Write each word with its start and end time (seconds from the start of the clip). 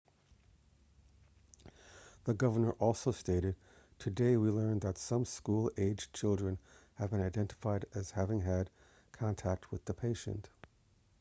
the 2.23 2.33
governor 2.33 2.71
also 2.79 3.11
stated 3.11 3.55
today 3.99 4.35
we 4.35 4.49
learned 4.49 4.81
that 4.81 4.97
some 4.97 5.25
school 5.25 5.69
aged 5.77 6.11
children 6.11 6.57
have 6.95 7.11
been 7.11 7.21
identified 7.21 7.85
as 7.93 8.09
having 8.09 8.41
had 8.41 8.71
contact 9.11 9.69
with 9.71 9.85
the 9.85 9.93
patient 9.93 10.49